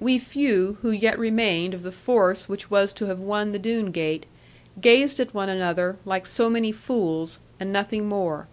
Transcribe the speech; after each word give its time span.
We 0.00 0.18
few, 0.18 0.78
who 0.82 0.90
yet 0.90 1.16
remained 1.20 1.72
of 1.72 1.84
the 1.84 1.92
force 1.92 2.48
which 2.48 2.68
was 2.68 2.92
to 2.94 3.04
have 3.06 3.20
won 3.20 3.52
the 3.52 3.60
Doone 3.60 3.92
gate, 3.92 4.26
gazed 4.80 5.20
at 5.20 5.34
one 5.34 5.48
another, 5.48 5.98
like 6.04 6.26
so 6.26 6.50
many 6.50 6.72
fools, 6.72 7.38
and 7.60 7.72
nothing 7.72 8.08
more. 8.08 8.48